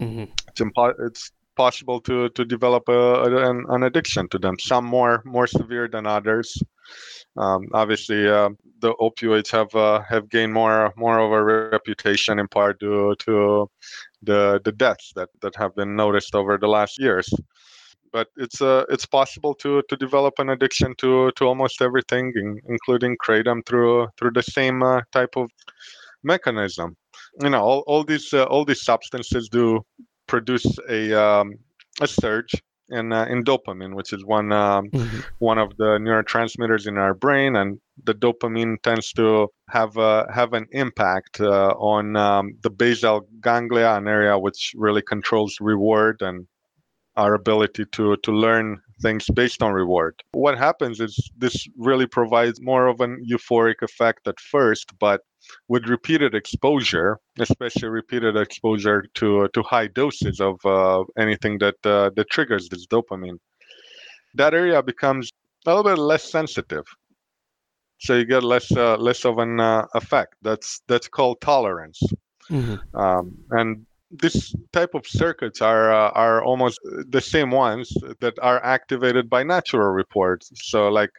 [0.00, 0.24] Mm-hmm.
[0.48, 4.58] It's impo- it's possible to to develop a, an, an addiction to them.
[4.58, 6.62] Some more more severe than others.
[7.36, 12.48] Um, obviously, uh, the opioids have uh, have gained more more of a reputation in
[12.48, 13.68] part due to
[14.22, 17.28] the the deaths that, that have been noticed over the last years.
[18.12, 22.60] But it's uh, it's possible to to develop an addiction to to almost everything, in,
[22.68, 25.50] including kratom, through through the same uh, type of
[26.22, 26.96] mechanism.
[27.42, 29.84] You know, all, all these uh, all these substances do
[30.26, 31.54] produce a um,
[32.00, 32.54] a surge
[32.90, 35.20] in uh, in dopamine, which is one um, mm-hmm.
[35.38, 40.52] one of the neurotransmitters in our brain, and the dopamine tends to have uh, have
[40.52, 46.46] an impact uh, on um, the basal ganglia, an area which really controls reward and
[47.16, 50.14] our ability to to learn things based on reward.
[50.32, 55.20] What happens is this really provides more of an euphoric effect at first, but
[55.68, 62.10] with repeated exposure, especially repeated exposure to to high doses of uh, anything that uh,
[62.16, 63.38] that triggers this dopamine,
[64.34, 65.30] that area becomes
[65.66, 66.84] a little bit less sensitive.
[67.98, 70.34] So you get less uh, less of an uh, effect.
[70.42, 72.00] That's that's called tolerance.
[72.50, 72.96] Mm-hmm.
[72.96, 78.62] Um, and this type of circuits are uh, are almost the same ones that are
[78.64, 80.50] activated by natural reports.
[80.54, 81.10] So like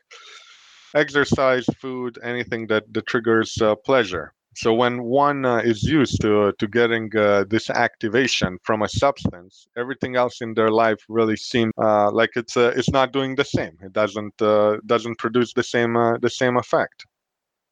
[0.95, 4.34] exercise, food, anything that, that triggers uh, pleasure.
[4.58, 9.67] So when one uh, is used to to getting uh, this activation from a substance,
[9.75, 13.43] everything else in their life really seems uh, like it's uh, it's not doing the
[13.43, 13.77] same.
[13.84, 17.05] It doesn't uh, doesn't produce the same uh, the same effect.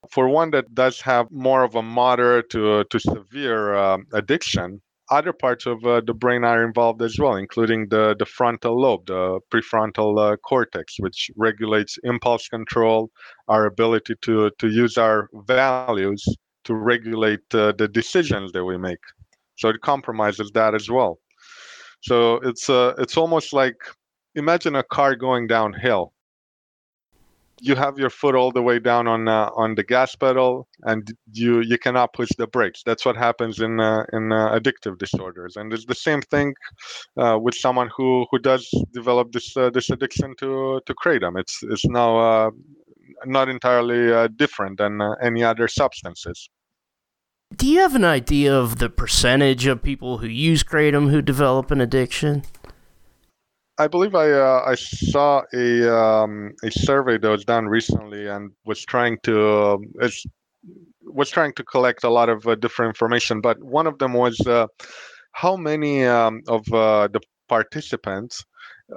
[0.09, 4.81] For one that does have more of a moderate to to severe um, addiction,
[5.13, 9.05] other parts of uh, the brain are involved as well, including the, the frontal lobe,
[9.05, 13.09] the prefrontal uh, cortex, which regulates impulse control,
[13.47, 16.23] our ability to, to use our values
[16.63, 19.03] to regulate uh, the decisions that we make.
[19.55, 21.19] So it compromises that as well.
[22.01, 23.77] So it's uh, it's almost like
[24.35, 26.12] imagine a car going downhill
[27.63, 31.13] you have your foot all the way down on uh, on the gas pedal and
[31.31, 32.83] you you cannot push the brakes.
[32.85, 35.55] That's what happens in uh, in uh, addictive disorders.
[35.55, 36.55] And it's the same thing
[37.15, 41.39] uh, with someone who who does develop this uh, this addiction to to kratom.
[41.39, 42.51] It's it's now uh,
[43.25, 46.49] not entirely different than any other substances.
[47.55, 51.71] Do you have an idea of the percentage of people who use kratom who develop
[51.71, 52.43] an addiction
[53.77, 58.51] I believe I uh, I saw a um, a survey that was done recently and
[58.65, 60.09] was trying to uh,
[61.01, 63.41] was trying to collect a lot of uh, different information.
[63.41, 64.67] But one of them was uh,
[65.31, 68.45] how many um, of uh, the participants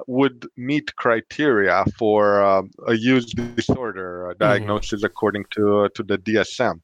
[0.06, 4.38] would meet criteria for uh, a use disorder mm-hmm.
[4.44, 5.06] diagnosis mm-hmm.
[5.06, 6.80] according to to the DSM,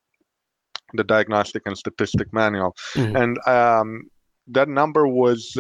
[0.94, 3.16] the Diagnostic and Statistic Manual, mm-hmm.
[3.16, 4.04] and um,
[4.46, 5.52] that number was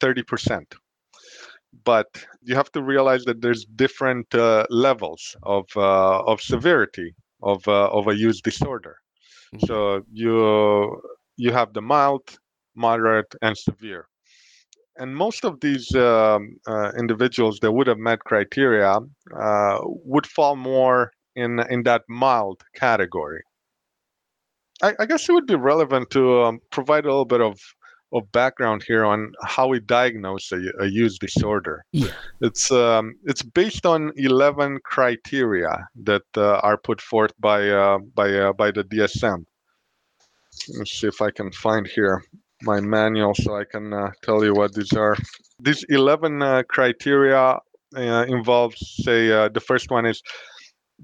[0.00, 0.74] thirty percent
[1.84, 2.06] but
[2.42, 7.88] you have to realize that there's different uh, levels of uh, of severity of uh,
[7.90, 8.96] of a use disorder.
[9.54, 9.66] Mm-hmm.
[9.66, 11.00] So you
[11.36, 12.38] you have the mild,
[12.74, 14.08] moderate, and severe.
[14.96, 18.98] And most of these um, uh, individuals that would have met criteria
[19.36, 23.42] uh, would fall more in in that mild category.
[24.82, 27.58] I, I guess it would be relevant to um, provide a little bit of
[28.12, 31.84] of background here on how we diagnose a, a use disorder.
[31.92, 32.12] Yeah.
[32.40, 38.32] It's um, it's based on 11 criteria that uh, are put forth by uh, by
[38.32, 39.44] uh, by the DSM.
[40.76, 42.22] Let's see if I can find here
[42.62, 45.16] my manual so I can uh, tell you what these are.
[45.60, 47.58] These 11 uh, criteria
[47.96, 50.22] uh, involves say the first one is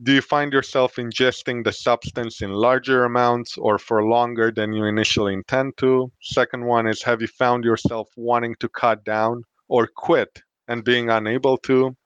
[0.03, 4.85] do you find yourself ingesting the substance in larger amounts or for longer than you
[4.85, 6.11] initially intend to?
[6.21, 11.11] Second one is have you found yourself wanting to cut down or quit and being
[11.11, 11.97] unable to?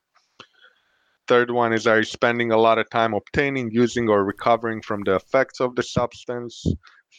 [1.29, 5.03] Third one is are you spending a lot of time obtaining, using, or recovering from
[5.05, 6.65] the effects of the substance?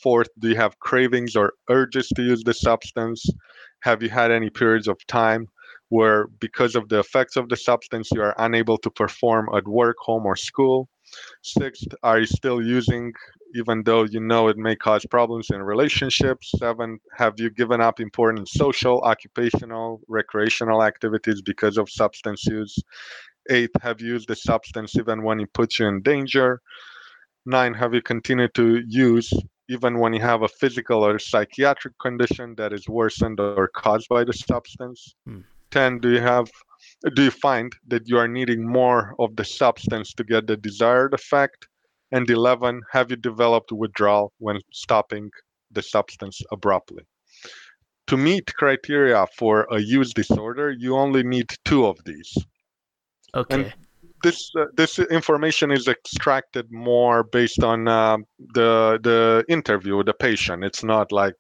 [0.04, 3.26] Fourth, do you have cravings or urges to use the substance?
[3.82, 5.48] Have you had any periods of time
[5.90, 9.98] where because of the effects of the substance you are unable to perform at work
[10.00, 10.88] home or school
[11.42, 13.14] Sixth, are you still using
[13.56, 16.52] even though you know it may cause problems in relationships?
[16.58, 22.78] Seven, have you given up important social, occupational, recreational activities because of substance use?
[23.50, 26.62] Eight, have you used the substance even when it puts you in danger?
[27.46, 29.34] Nine, have you continued to use
[29.68, 34.24] even when you have a physical or psychiatric condition that is worsened or caused by
[34.24, 35.16] the substance?
[35.26, 35.42] Hmm.
[35.72, 36.50] 10 do you have
[37.16, 41.14] do you find that you are needing more of the substance to get the desired
[41.14, 41.68] effect?
[42.12, 45.30] And 11 have you developed withdrawal when stopping
[45.72, 47.04] the substance abruptly?
[48.08, 52.34] To meet criteria for a use disorder you only need two of these.
[53.36, 53.56] Okay.
[53.56, 53.74] and
[54.24, 58.18] this uh, this information is extracted more based on uh,
[58.54, 60.64] the the interview with the patient.
[60.64, 61.36] It's not like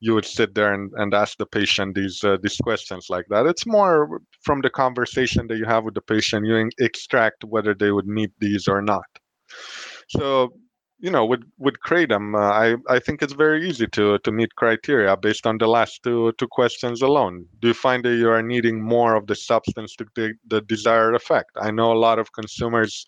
[0.00, 3.46] you would sit there and, and ask the patient these uh, these questions like that.
[3.46, 6.46] It's more from the conversation that you have with the patient.
[6.46, 9.06] You extract whether they would need these or not.
[10.08, 10.52] So
[10.98, 14.54] you know, with with kratom, uh, I I think it's very easy to to meet
[14.56, 17.46] criteria based on the last two two questions alone.
[17.60, 21.14] Do you find that you are needing more of the substance to the, the desired
[21.14, 21.50] effect?
[21.60, 23.06] I know a lot of consumers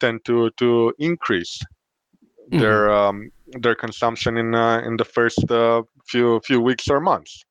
[0.00, 2.58] tend to to increase mm-hmm.
[2.58, 7.44] their um, their consumption in uh, in the first uh, few few weeks or months.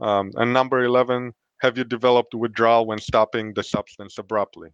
[0.00, 4.70] Um, and number eleven, have you developed withdrawal when stopping the substance abruptly?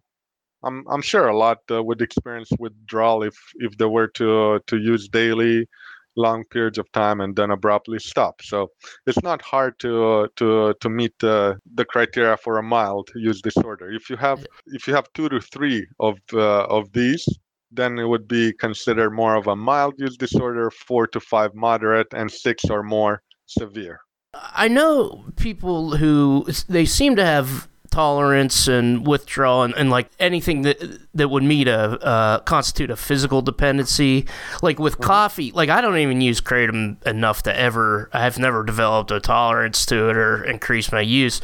[0.63, 4.59] I'm I'm sure a lot uh, would experience withdrawal if if they were to uh,
[4.67, 5.67] to use daily
[6.15, 8.41] long periods of time and then abruptly stop.
[8.41, 8.71] So
[9.07, 13.41] it's not hard to uh, to to meet the the criteria for a mild use
[13.41, 13.91] disorder.
[13.91, 17.25] If you have if you have two to three of uh, of these,
[17.71, 20.69] then it would be considered more of a mild use disorder.
[20.71, 24.01] Four to five moderate, and six or more severe.
[24.33, 30.61] I know people who they seem to have tolerance and withdrawal and, and, like anything
[30.61, 30.77] that
[31.13, 34.25] that would meet a uh, constitute a physical dependency
[34.61, 35.03] like with mm-hmm.
[35.03, 39.85] coffee like i don't even use kratom enough to ever i've never developed a tolerance
[39.85, 41.41] to it or increase my use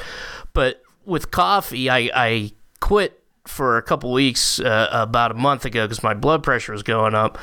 [0.54, 5.86] but with coffee i i quit for a couple weeks uh, about a month ago
[5.86, 7.38] because my blood pressure was going up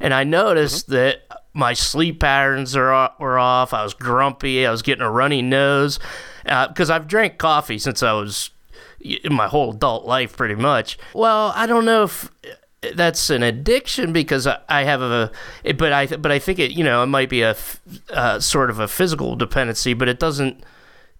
[0.00, 0.94] and i noticed mm-hmm.
[0.94, 5.42] that my sleep patterns are were off i was grumpy i was getting a runny
[5.42, 5.98] nose
[6.42, 8.50] because uh, I've drank coffee since I was
[9.00, 10.98] in my whole adult life, pretty much.
[11.14, 12.30] Well, I don't know if
[12.94, 15.30] that's an addiction because I have a,
[15.76, 17.56] but I but I think it you know it might be a
[18.10, 20.62] uh, sort of a physical dependency, but it doesn't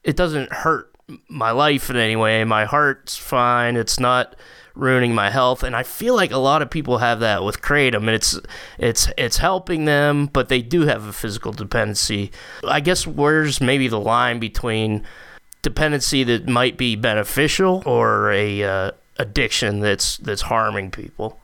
[0.03, 0.92] it doesn't hurt
[1.29, 2.45] my life in any way.
[2.45, 3.77] My heart's fine.
[3.77, 4.37] It's not
[4.75, 7.97] ruining my health and I feel like a lot of people have that with kratom
[7.97, 8.41] and it's
[8.79, 12.31] it's it's helping them but they do have a physical dependency.
[12.67, 15.05] I guess where's maybe the line between
[15.61, 21.39] dependency that might be beneficial or a uh, addiction that's that's harming people?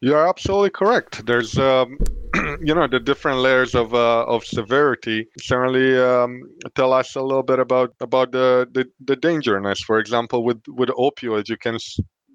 [0.00, 1.26] You are absolutely correct.
[1.26, 1.98] There's, um,
[2.62, 5.26] you know, the different layers of uh, of severity.
[5.38, 6.42] Certainly, um,
[6.74, 9.80] tell us a little bit about about the, the the dangerousness.
[9.80, 11.78] For example, with with opioids, you can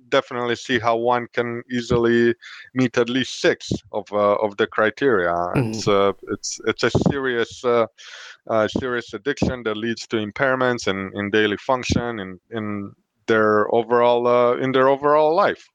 [0.09, 2.33] definitely see how one can easily
[2.73, 5.31] meet at least six of uh, of the criteria.
[5.31, 5.71] Mm-hmm.
[5.71, 7.87] It's uh, it's it's a serious uh,
[8.49, 12.91] uh, serious addiction that leads to impairments in, in daily function in in
[13.27, 15.67] their overall uh, in their overall life.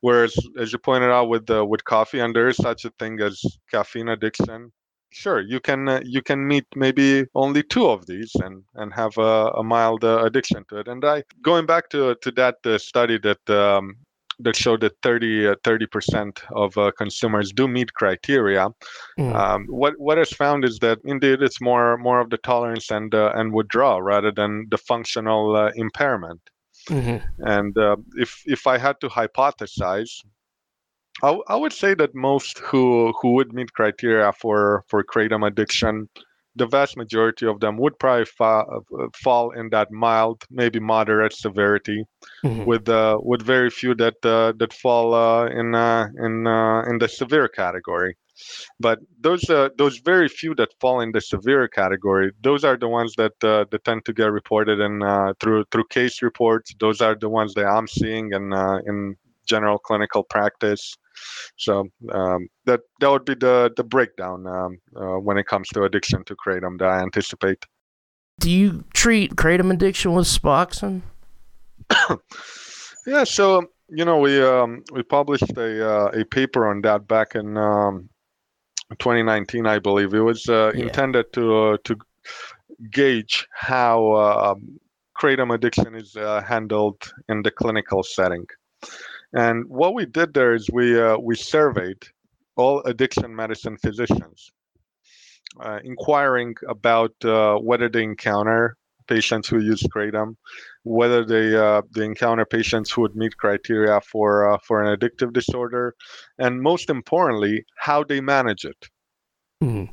[0.00, 3.20] Whereas, as you pointed out with uh, with coffee, and there is such a thing
[3.20, 4.72] as caffeine addiction.
[5.10, 9.16] Sure, you can uh, you can meet maybe only two of these and and have
[9.16, 10.88] a, a mild uh, addiction to it.
[10.88, 13.96] And I going back to to that uh, study that um,
[14.40, 15.54] that showed that 30 uh,
[15.90, 18.68] percent of uh, consumers do meet criteria.
[19.18, 19.34] Mm.
[19.34, 23.14] Um, what what is found is that indeed it's more more of the tolerance and
[23.14, 26.40] uh, and withdrawal rather than the functional uh, impairment.
[26.88, 27.18] Mm-hmm.
[27.38, 30.24] And uh, if if I had to hypothesize,
[31.22, 36.08] I, I would say that most who who would meet criteria for for kratom addiction,
[36.56, 41.32] the vast majority of them would probably fa- uh, fall in that mild, maybe moderate
[41.32, 42.04] severity,
[42.44, 42.64] mm-hmm.
[42.64, 46.98] with uh, with very few that uh, that fall uh, in uh, in uh, in
[46.98, 48.16] the severe category.
[48.80, 52.88] But those uh, those very few that fall in the severe category, those are the
[52.88, 56.74] ones that uh, that tend to get reported and uh, through through case reports.
[56.78, 60.96] Those are the ones that I'm seeing in uh, in general clinical practice.
[61.56, 65.82] So um, that that would be the the breakdown um, uh, when it comes to
[65.84, 67.64] addiction to kratom that I anticipate.
[68.38, 71.02] Do you treat kratom addiction with Suboxone?
[73.06, 77.34] yeah, so you know we um, we published a uh, a paper on that back
[77.34, 78.08] in um,
[78.90, 80.14] 2019, I believe.
[80.14, 80.84] It was uh, yeah.
[80.84, 81.96] intended to uh, to
[82.90, 84.80] gauge how um,
[85.18, 88.46] kratom addiction is uh, handled in the clinical setting.
[89.32, 92.02] And what we did there is we uh, we surveyed
[92.56, 94.50] all addiction medicine physicians,
[95.60, 98.76] uh, inquiring about uh, whether they encounter
[99.08, 100.36] patients who use kratom,
[100.84, 105.32] whether they uh, they encounter patients who would meet criteria for uh, for an addictive
[105.32, 105.94] disorder,
[106.38, 108.88] and most importantly, how they manage it.
[109.62, 109.90] Mm-hmm.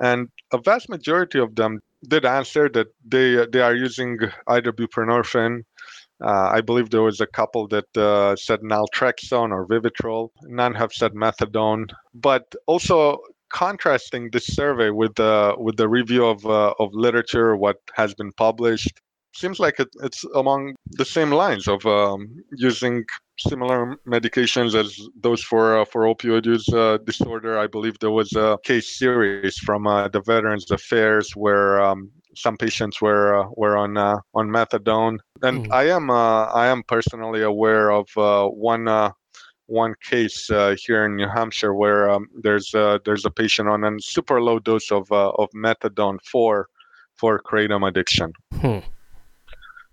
[0.00, 4.18] And a vast majority of them did answer that they they are using
[4.48, 5.64] either buprenorphine.
[6.20, 10.30] Uh, I believe there was a couple that uh, said naltrexone or Vivitrol.
[10.42, 11.88] None have said methadone.
[12.12, 13.20] But also
[13.50, 18.32] contrasting this survey with the with the review of uh, of literature, what has been
[18.32, 19.00] published,
[19.34, 23.04] seems like it, it's among the same lines of um, using
[23.38, 27.58] similar medications as those for uh, for opioid use uh, disorder.
[27.58, 32.56] I believe there was a case series from uh, the Veterans Affairs where um, some
[32.56, 35.72] patients were uh, were on uh, on methadone, and mm.
[35.72, 38.88] I am uh, I am personally aware of one
[39.68, 43.84] one case uh, here in New Hampshire where um, there's uh, there's a patient on
[43.84, 46.68] a super low dose of uh, of methadone for
[47.14, 48.32] for kratom addiction.
[48.60, 48.78] Hmm.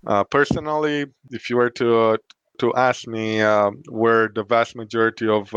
[0.07, 2.17] Uh, personally, if you were to uh,
[2.59, 5.53] to ask me uh, where the vast majority of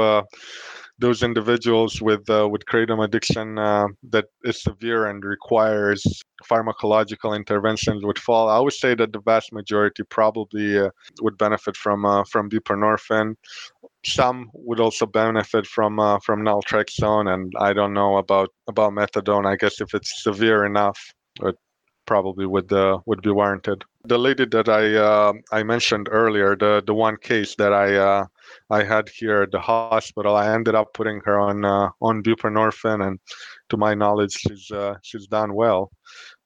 [0.99, 8.05] those individuals with uh, with kratom addiction uh, that is severe and requires pharmacological interventions
[8.05, 8.49] would fall.
[8.49, 10.91] I would say that the vast majority probably uh,
[11.21, 13.35] would benefit from from buprenorphine
[14.05, 19.47] some would also benefit from uh, from naltrexone, and I don't know about about methadone.
[19.47, 20.99] I guess if it's severe enough,
[21.43, 21.57] it
[22.07, 23.85] probably would uh, would be warranted.
[24.09, 28.27] The lady that I uh, I mentioned earlier, the the one case that I uh,
[28.71, 33.07] I had here at the hospital, I ended up putting her on uh, on buprenorphine,
[33.07, 33.19] and
[33.71, 35.91] to my knowledge, she's uh, she's done well.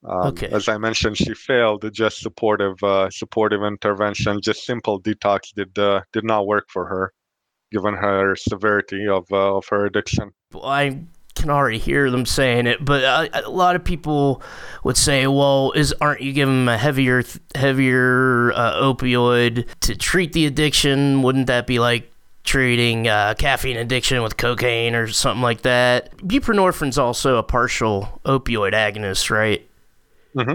[0.04, 0.48] Um, okay.
[0.48, 1.88] As I mentioned, she failed.
[1.92, 5.72] Just supportive uh, supportive intervention, just simple detox did
[6.12, 7.12] did not work for her
[7.72, 10.30] given her severity of uh, of her addiction.
[10.62, 11.04] I
[11.34, 14.42] can already hear them saying it, but uh, a lot of people
[14.84, 17.22] would say, "Well, is aren't you giving them a heavier
[17.54, 21.22] heavier uh, opioid to treat the addiction?
[21.22, 22.08] Wouldn't that be like?"
[22.44, 26.10] Treating uh, caffeine addiction with cocaine or something like that.
[26.16, 29.64] Buprenorphine's also a partial opioid agonist, right?
[30.34, 30.54] Mm-hmm.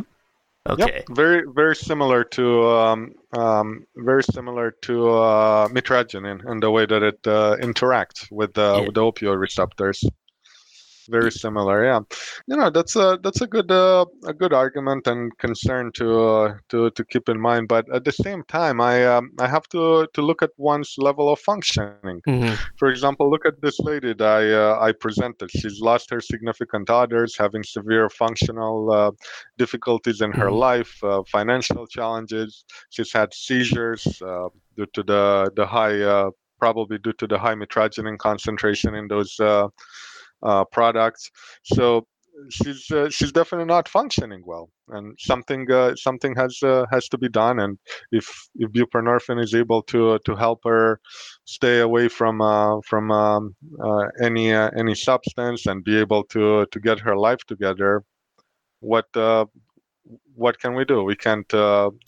[0.69, 1.03] Okay.
[1.07, 1.15] Yep.
[1.15, 7.03] Very very similar to um, um, very similar to uh, mitragynine in the way that
[7.03, 8.81] it uh, interacts with the yeah.
[8.81, 10.03] with the opioid receptors
[11.07, 11.99] very similar yeah.
[12.47, 16.53] You know that's a that's a good uh, a good argument and concern to uh,
[16.69, 20.07] to to keep in mind but at the same time i um, i have to
[20.13, 22.21] to look at one's level of functioning.
[22.27, 22.55] Mm-hmm.
[22.77, 25.49] for example look at this lady that i uh, i presented.
[25.51, 29.11] She's lost her significant others having severe functional uh,
[29.57, 30.67] difficulties in her mm-hmm.
[30.69, 32.65] life uh, financial challenges.
[32.89, 38.17] She's had seizures uh, due to the the high probably due to the high mitragynine
[38.17, 39.67] concentration in those uh,
[40.43, 41.29] uh, products.
[41.63, 42.07] So
[42.49, 47.17] she's uh, she's definitely not functioning well, and something uh, something has uh, has to
[47.17, 47.59] be done.
[47.59, 47.77] And
[48.11, 50.99] if if buprenorphine is able to to help her
[51.45, 56.79] stay away from uh, from um, uh, any any substance and be able to to
[56.79, 58.03] get her life together,
[58.79, 59.07] what
[60.35, 61.03] what can we do?
[61.03, 61.51] We can't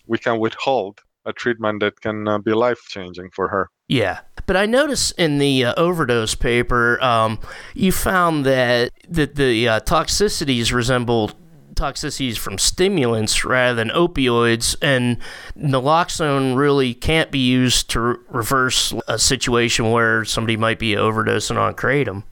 [0.07, 3.69] we can withhold a treatment that can be life changing for her.
[3.87, 7.39] Yeah, but I noticed in the uh, overdose paper, um,
[7.73, 11.31] you found that that the uh, toxicities resemble
[11.79, 15.17] toxicities from stimulants rather than opioids, and
[15.57, 21.57] naloxone really can't be used to re- reverse a situation where somebody might be overdosing
[21.57, 22.23] on kratom.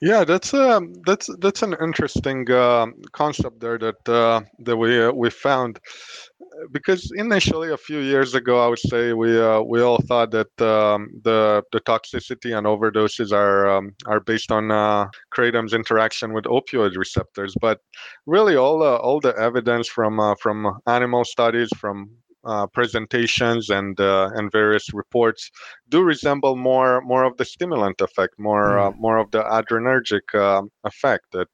[0.00, 5.12] Yeah, that's um, that's that's an interesting uh, concept there that uh, that we uh,
[5.12, 5.78] we found
[6.70, 10.60] because initially a few years ago, I would say we uh, we all thought that
[10.60, 16.44] um, the the toxicity and overdoses are um, are based on uh, kratom's interaction with
[16.44, 17.54] opioid receptors.
[17.60, 17.80] But
[18.26, 22.10] really, all the all the evidence from uh, from animal studies, from
[22.44, 25.50] uh, presentations and uh, and various reports
[25.88, 28.98] do resemble more more of the stimulant effect, more uh, mm.
[28.98, 31.48] more of the adrenergic um, effect that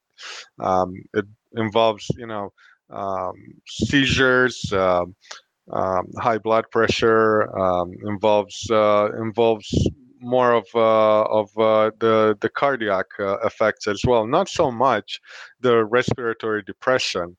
[0.60, 1.26] um, it
[1.56, 2.52] involves, you know
[2.90, 3.34] um,
[3.66, 5.04] seizures, uh,
[5.72, 9.68] um, high blood pressure, um, involves uh, involves
[10.20, 14.26] more of uh, of uh, the the cardiac uh, effects as well.
[14.26, 15.20] Not so much
[15.60, 17.36] the respiratory depression.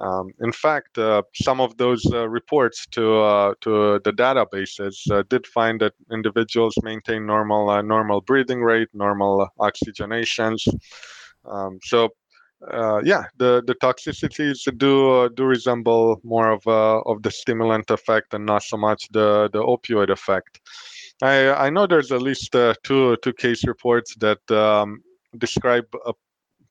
[0.00, 4.96] Um, in fact, uh, some of those reports to to the databases
[5.28, 10.68] did find that individuals maintain normal normal breathing rate, normal oxygenations.
[11.44, 12.10] Um, so
[12.72, 17.90] uh, yeah, the, the toxicities do uh, do resemble more of uh, of the stimulant
[17.90, 20.60] effect and not so much the the opioid effect.
[21.22, 25.02] I I know there's at least uh, two two case reports that um,
[25.36, 25.86] describe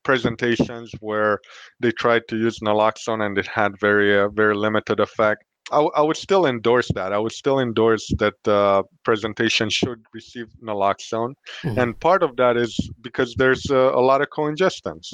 [0.04, 1.40] presentations where
[1.82, 5.44] they tried to use naloxone and it had very uh, very limited effect.
[5.72, 7.12] I, I would still endorse that.
[7.12, 11.34] I would still endorse that uh, presentation should receive naloxone,
[11.64, 11.80] mm-hmm.
[11.80, 15.10] and part of that is because there's a, a lot of co-ingestants.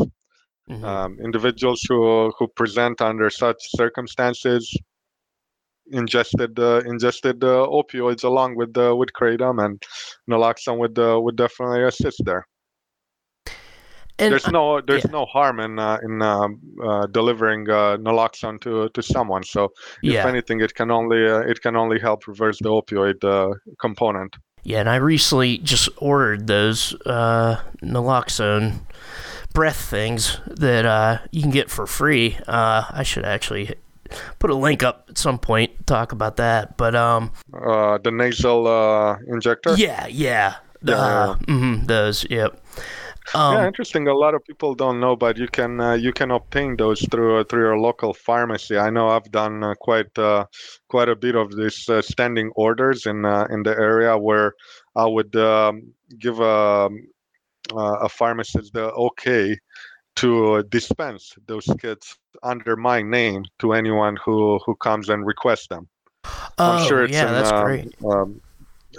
[0.70, 0.86] Mm-hmm.
[0.86, 4.74] Um, individuals who who present under such circumstances
[5.92, 9.84] ingested uh, ingested uh, opioids along with uh, with kratom and
[10.30, 12.48] naloxone would uh, would definitely assist there.
[14.20, 15.12] And there's no there's yeah.
[15.12, 19.44] no harm in uh, in um, uh, delivering uh, naloxone to to someone.
[19.44, 19.66] So
[20.04, 20.28] if yeah.
[20.28, 24.36] anything, it can only uh, it can only help reverse the opioid uh, component.
[24.64, 28.80] Yeah, and I recently just ordered those uh, naloxone
[29.54, 32.38] breath things that you can get for free.
[32.48, 33.76] I should actually
[34.40, 36.78] put a link up at some point talk about that.
[36.78, 39.76] But um, the nasal injector.
[39.76, 41.36] Yeah, yeah, the, yeah.
[41.48, 42.26] Mm-hmm, those.
[42.30, 42.60] Yep.
[43.34, 44.08] Um, yeah, interesting.
[44.08, 47.40] A lot of people don't know, but you can uh, you can obtain those through
[47.40, 48.78] uh, through your local pharmacy.
[48.78, 50.46] I know I've done uh, quite uh,
[50.90, 54.54] quite a bit of these uh, standing orders in uh, in the area where
[54.96, 56.90] I would um, give a
[57.74, 59.58] a pharmacist the okay
[60.16, 65.88] to dispense those kits under my name to anyone who who comes and requests them.
[66.26, 67.96] Oh, I'm sure it's yeah, in, that's um, great.
[68.06, 68.42] Um,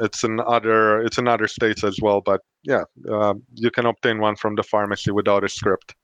[0.01, 4.21] it's in other it's in other states as well but yeah uh, you can obtain
[4.21, 5.95] one from the pharmacy without a script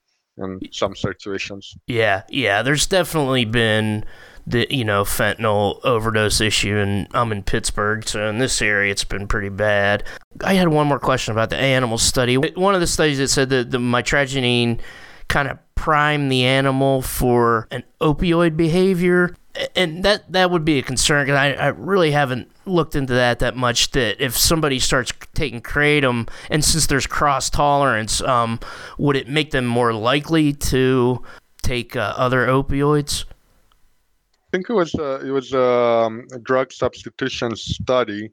[0.40, 1.76] in some situations.
[1.86, 4.04] Yeah yeah there's definitely been
[4.46, 9.04] the you know fentanyl overdose issue and i'm in pittsburgh so in this area it's
[9.04, 10.04] been pretty bad.
[10.42, 12.36] I had one more question about the animal study.
[12.36, 14.80] One of the studies that said that the mitragynine
[15.28, 19.34] kind of primed the animal for an opioid behavior
[19.74, 23.40] and that that would be a concern because I, I really haven't looked into that
[23.40, 23.90] that much.
[23.92, 28.60] That if somebody starts taking kratom, and since there's cross tolerance, um,
[28.98, 31.22] would it make them more likely to
[31.62, 33.24] take uh, other opioids?
[33.28, 38.30] I think it was uh, it was um, a drug substitution study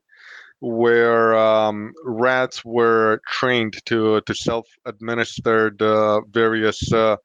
[0.60, 7.18] where um, rats were trained to to self-administer the various uh, uh,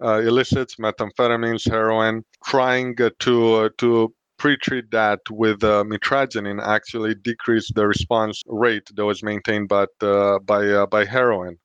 [0.00, 7.74] illicits, methamphetamines, heroin, trying uh, to uh, to pre-treat that with uh, mitragynine actually decreased
[7.74, 11.56] the response rate that was maintained by uh, by uh, by heroin.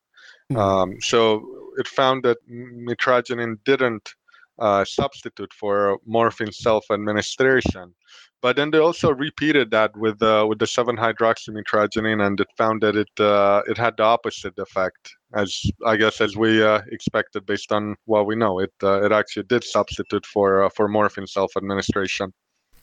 [0.51, 0.57] Mm-hmm.
[0.57, 1.45] Um, so
[1.77, 4.13] it found that mitragynine didn't
[4.59, 7.93] uh, substitute for morphine self-administration.
[8.41, 12.95] But then they also repeated that with uh, with the 7-hydroxymitragynine, and it found that
[12.95, 17.73] it uh, it had the opposite effect, as I guess as we uh, expected based
[17.73, 18.59] on what we know.
[18.59, 22.33] It uh, it actually did substitute for uh, for morphine self-administration.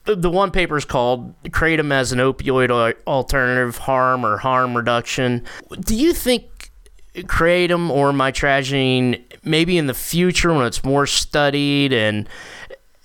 [0.05, 5.43] The, the one paper is called "Kratom as an Opioid Alternative: Harm or Harm Reduction."
[5.79, 6.45] Do you think
[7.23, 12.27] kratom or mitragynine maybe in the future when it's more studied and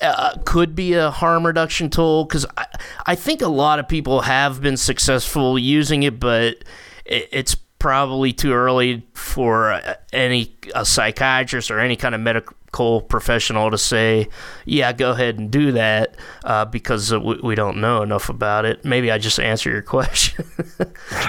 [0.02, 2.66] uh, could be a harm reduction tool because I,
[3.06, 6.64] I think a lot of people have been successful using it, but
[7.04, 9.80] it, it's probably too early for
[10.12, 14.28] any a psychiatrist or any kind of medical professional to say,
[14.64, 18.84] "Yeah, go ahead and do that," uh, because we, we, don't know enough about it.
[18.84, 20.44] Maybe I just answer your question.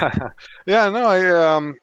[0.66, 1.74] yeah, no, I um,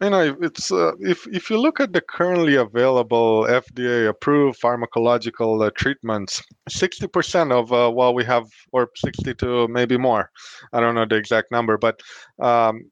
[0.00, 5.66] you know it's uh, if if you look at the currently available FDA approved pharmacological
[5.66, 10.30] uh, treatments, 60% of uh, what we have, or 60 to maybe more,
[10.72, 12.00] I don't know the exact number, but
[12.40, 12.90] um,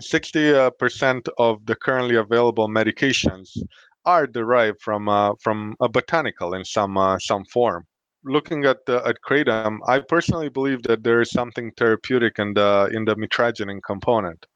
[0.00, 3.56] 60% uh, of the currently available medications
[4.04, 7.86] are derived from uh, from a botanical in some uh, some form
[8.24, 12.90] looking at the, at kratom, I personally believe that there is something therapeutic in the
[12.92, 14.46] in the mitragynine component.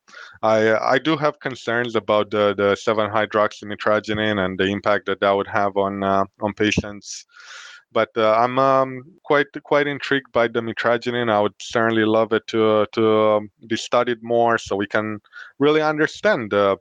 [0.42, 5.32] I I do have concerns about the the seven hydroxymitragynine and the impact that that
[5.32, 7.24] would have on uh, on patients.
[7.92, 11.30] But uh, I'm um, quite quite intrigued by the mitragynine.
[11.30, 15.20] I would certainly love it to to um, be studied more so we can
[15.58, 16.76] really understand the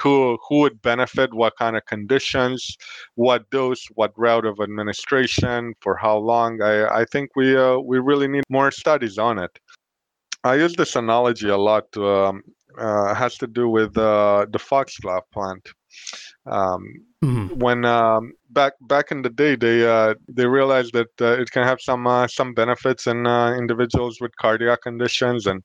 [0.00, 2.76] who who would benefit, what kind of conditions,
[3.14, 6.62] what dose, what route of administration, for how long.
[6.62, 9.58] I, I think we uh, we really need more studies on it.
[10.44, 11.96] I use this analogy a lot.
[11.96, 12.42] Um,
[12.78, 15.68] uh, has to do with uh, the foxglove plant.
[16.46, 16.84] Um,
[17.24, 17.58] mm-hmm.
[17.58, 21.62] When um, back back in the day, they uh, they realized that uh, it can
[21.62, 25.62] have some uh, some benefits in uh, individuals with cardiac conditions, and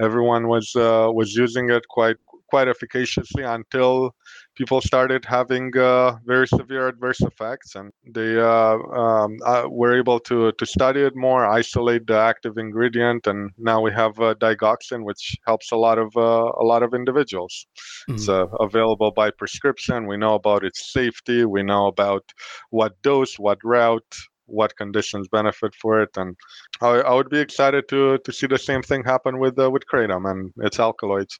[0.00, 2.16] everyone was was using it quite
[2.48, 4.14] quite efficaciously until
[4.58, 10.18] people started having uh, very severe adverse effects, and they uh, um, uh, were able
[10.18, 15.04] to to study it more, isolate the active ingredient, and now we have uh, digoxin,
[15.04, 17.54] which helps a lot of uh, a lot of individuals.
[17.76, 18.14] Mm-hmm.
[18.14, 20.08] It's uh, available by prescription.
[20.08, 21.44] We know about its safety.
[21.44, 22.24] We know about
[22.70, 24.14] what dose, what route,
[24.46, 26.36] what conditions benefit for it, and
[26.80, 29.84] I, I, would be excited to to see the same thing happen with uh, with
[29.92, 31.38] kratom and its alkaloids.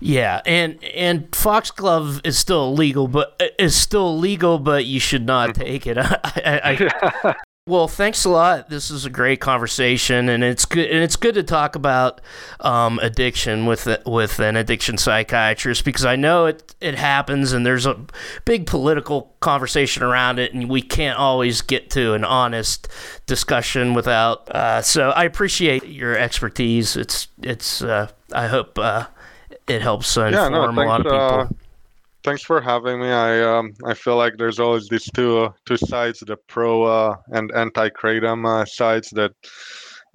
[0.00, 5.50] Yeah, and and foxglove is still illegal, but is still legal, but you should not
[5.50, 5.62] mm-hmm.
[5.62, 5.98] take it.
[5.98, 6.90] I,
[7.24, 7.34] I,
[7.68, 8.70] Well, thanks a lot.
[8.70, 10.88] This is a great conversation, and it's good.
[10.88, 12.20] And it's good to talk about
[12.60, 17.84] um, addiction with with an addiction psychiatrist because I know it it happens, and there's
[17.84, 17.98] a
[18.44, 22.86] big political conversation around it, and we can't always get to an honest
[23.26, 24.48] discussion without.
[24.48, 26.96] Uh, so I appreciate your expertise.
[26.96, 27.82] It's it's.
[27.82, 29.06] Uh, I hope uh,
[29.68, 31.40] it helps inform yeah, no, thanks, a lot of people.
[31.40, 31.48] uh,
[32.24, 33.08] thanks for having me.
[33.08, 37.16] I um, I feel like there's always these two uh, two sides, the pro uh,
[37.28, 39.32] and anti kratom uh, sides that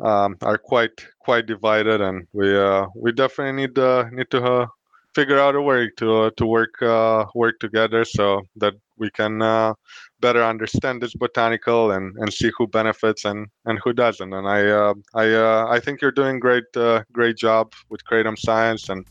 [0.02, 4.66] um, are quite quite divided, and we uh, we definitely need uh, need to uh,
[5.16, 9.42] figure out a way to uh, to work uh, work together so that we can
[9.42, 9.74] uh,
[10.22, 14.32] better understand this botanical and, and see who benefits and, and who doesn't.
[14.34, 18.38] And I uh, I uh, I think you're doing great uh, great job with kratom
[18.38, 19.06] science, and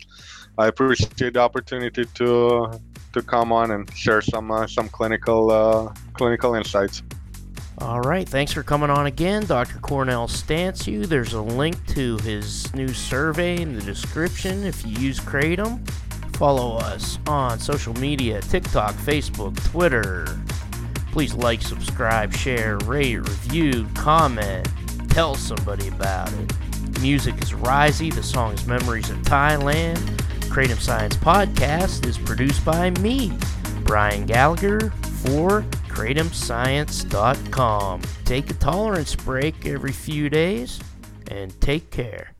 [0.57, 2.81] I appreciate the opportunity to
[3.13, 7.03] to come on and share some uh, some clinical uh, clinical insights.
[7.79, 9.79] All right, thanks for coming on again, Dr.
[9.79, 11.07] Cornel Stanciu.
[11.07, 15.89] There's a link to his new survey in the description if you use Kratom.
[16.37, 20.27] Follow us on social media TikTok, Facebook, Twitter.
[21.13, 24.69] Please like, subscribe, share, rate, review, comment,
[25.09, 26.53] tell somebody about it.
[27.01, 29.99] Music is Risey, the song is Memories of Thailand.
[30.51, 33.33] Kratom Science Podcast is produced by me,
[33.85, 34.91] Brian Gallagher,
[35.25, 38.03] for KratomScience.com.
[38.25, 40.81] Take a tolerance break every few days
[41.29, 42.33] and take care.